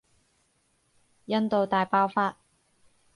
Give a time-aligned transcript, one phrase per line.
[1.25, 2.39] 印度大爆發